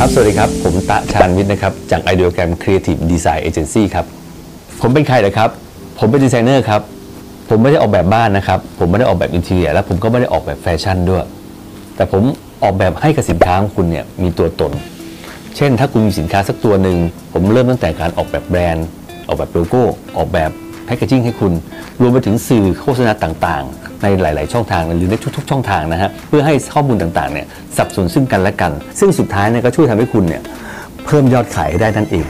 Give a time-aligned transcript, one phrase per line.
[0.00, 4.06] ครับ สวัสดีครับ ผมตะชาญวิทย์นะครับ จาก Ideogram Creative Design Agency ครับ
[4.80, 5.50] ผมเป็นใครนะครับ
[5.98, 6.80] ผมเป็นดีไซเนอร์ครับ
[7.48, 11.24] ผมไม่ได้ออกแบบบ้านนะครับ ผมไม่ได้ออกแบบ interior และผมก็ไม่ได้ออกแบบแฟชั่นด้วย
[11.96, 12.22] แต่ผม
[12.62, 14.72] ออกแบบให้กับสินค้าของคุณเนี่ยมีตัวตน
[15.56, 16.96] เช่น ถ้าคุณมีสินค้าสักตัวหนึ่ง
[17.32, 18.86] ผมเริ่มตั้งแต่การออกแบบแบรนด์
[19.28, 19.82] ออกแบบโลโก้
[20.16, 20.50] ออกแบบ
[20.86, 21.52] packaging ให้คุณ
[22.00, 27.46] รวมไปถึงสื่อโฆษณาต่างๆ ในหลาย ๆ ช่องทางหรือในทุก ๆ ช่องทางนะฮะเพื่อให้ข้อมูลต่างๆเนี่ย
[27.76, 30.42] สับสนซึ่งกันและกัน ซึ่งสุดท้ายเนี่ยก็ช่วยทำให้คุณเนี่ย
[31.06, 32.26] เพิ่มยอดขายได้นั่นเอง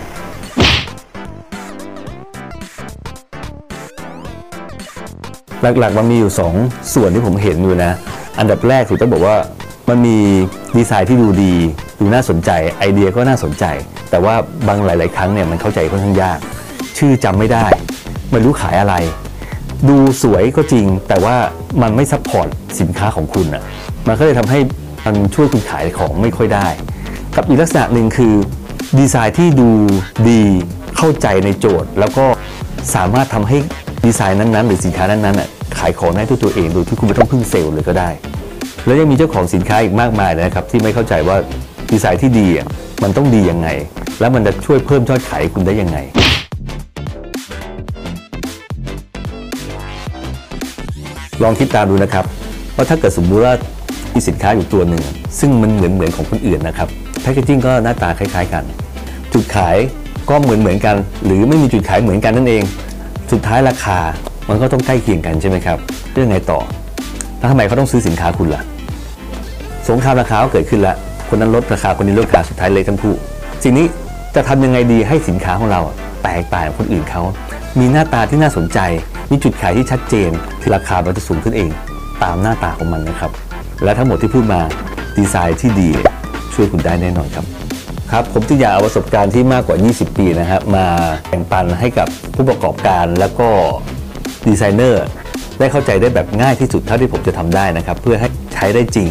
[5.62, 6.32] หลักๆมันมีอยู่
[6.62, 7.92] 2 ส่วนที่ผมเห็นอยู่นะ
[8.38, 9.36] อันดับแรกคือต้องบอกว่า
[9.88, 10.16] มันมี
[10.76, 11.54] ดีไซน์ที่ดูดี
[12.00, 13.64] ดูน่าสนใจ ไอเดียก็น่าสนใจ
[14.10, 14.34] แต่ว่า
[14.68, 16.38] บางหลาย ๆ ครั้งเนี่ยมันเข้าใจค่อนข้างยาก
[16.98, 17.66] ชื่อจำไม่ได้
[18.30, 18.94] ไม่รู้ขายอะไร
[19.88, 21.36] ดูสวยก็จริง แต่ว่า
[21.82, 22.48] มันไม่ support
[22.80, 23.62] สินค้าของคุณอะ
[24.06, 24.58] มันก็เลยทำให้
[25.06, 26.66] มันช่วยคุณขายของไม่ค่อยได้
[27.36, 28.34] กับอีกลักษณะหนึ่งคือ
[28.98, 29.70] ดีไซน์ที่ดู
[30.30, 30.42] ดี
[30.96, 32.26] เข้าใจในโจทย์ แล้วก็
[32.94, 33.58] สามารถทำให้
[34.04, 38.10] ดีไซน์นั้นๆ หรือสินค้านั้นๆน่ะขายของได้ด้วยตัวเองโดยที่คุณไม่ต้องพึ่งเซลล์เลยก็ได้
[38.84, 41.36] แล้วยังมีเจ้าของสินค้าอีกมากมายนะครับ ที่ไม่เข้าใจว่า
[41.92, 42.66] ดีไซน์ที่ดีอะ
[43.02, 43.68] มันต้องดียังไง
[44.20, 45.98] แล้วมันจะช่วยเพิ่มยอดขายคุณได้ยังไง
[51.42, 52.24] ลองคิดตามดูนะครับ
[52.76, 53.54] ว่าถ้าเกิดสมมุติว่า
[54.14, 55.02] มีสินค้าอยู่ตัวหนึ่ง
[55.38, 56.88] ซึ่งมันเหมือนเหมือนของคนอื่นนะครับ
[57.22, 58.64] แพคเกจิ้งก็หน้าตาคล้ายๆกัน
[59.32, 59.76] จุดขาย
[60.30, 62.62] ก็เหมือนเหมือนกัน หรือไม่มีจุดขายเหมือนกันนั่นเอง
[63.32, 63.98] สุดท้ายราคา
[64.48, 65.78] มันก็ต้องใกล้เคียงกันใช่ไหมครับ
[66.12, 66.60] เรื่องไงต่อ
[67.38, 68.62] แล้วทำไมเขาต้องซื้อสินค้าคุณล่ะ
[69.88, 70.96] สงครามราคาก็เกิดขึ้นแล้ว
[71.28, 73.14] คนนั้นลดราคาคนนี้ลดราคาสุดท้ายเลยทั้งคู่
[73.62, 73.86] สิ่งนี้
[74.34, 75.80] จะทำยังไงดีให้สินค้าของเรา
[76.24, 77.22] แตกต่างจากคนอื่นเขา
[77.78, 78.78] มีหน้าตาที่น่าสนใจ
[79.30, 81.70] มีจุดขายที่ชัดเจนคือราคามันจะสูงขึ้นเอง
[82.22, 83.30] ตามหน้าตาของมันนะครับ
[83.84, 84.60] และทั้งหมดที่พูดมา
[85.18, 85.88] ดีไซน์ที่ดี
[86.54, 87.44] ช่วยคุณได้แน่นอนครับ
[88.12, 90.86] ครับผมจึงอยากเอาประสบการณ์ที่มากกว่า 20 ปีนะครับมา
[91.28, 93.48] แบ่งปันให้กับผู้ประกอบการแล้วก็
[94.48, 95.04] ดีไซเนอร์
[95.58, 99.08] ได้เข้าใจได้แบบง่ายที่สุดเท่าที่ผมจะทำได้นะครับ เพื่อให้ใช้ได้จริง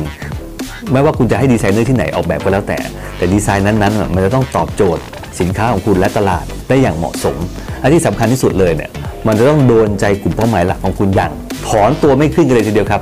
[0.91, 2.77] ไม่ว่าคุณจะให้ดีไซเนอร์ที่ไหนออกแบบก็แล้วแต่
[3.17, 5.03] แต่ดีไซน์นั้นๆมันจะต้องตอบโจทย์
[5.41, 7.35] สินค้าของคุณและตลาดได้อย่างเหมาะสม
[7.81, 8.89] อันที่สำคัญที่สุดเลยเนี่ย
[9.27, 11.31] มันจะต้องโดนใจกลุ่มเป้าหมายหลักของคุณอย่าง
[11.67, 13.01] ถอนตัวไม่ขึ้นกันเลยทีเดียวครับ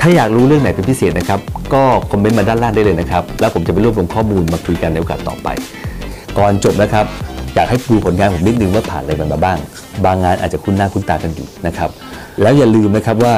[0.00, 1.40] ถ้าอยากรู้เรื่องไหนเป็นพิเศษนะครับ
[1.74, 5.48] ก็คอมเมนต์มาด้านล่างได้เลยนะครับ แล้วผมจะไปรวบรวมข้อมูลมาคุยกันในโอกาสต่อไป
[6.38, 7.06] ก่อนจบนะครับ
[7.54, 9.58] อยากให้ดูผลงานผมนิดนึงว่าผ่านอะไรมาบ้าง
[10.04, 11.90] บางงานอาจจะคุ้นหน้าคุ้นตากันอยู่นะครับ
[12.42, 13.34] แล้วอย่าลืมนะครับว่า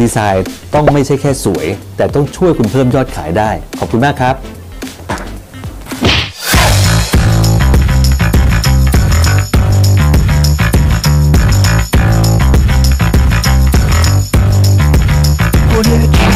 [0.00, 0.44] ดีไซน์
[0.74, 1.66] ต้องไม่ใช่แค่สวย
[1.96, 4.34] แต่ต้องช่วยคุณเพิ่มยอดขายได้ ขอบคุณมากครับ
[15.74, 16.33] Bonito.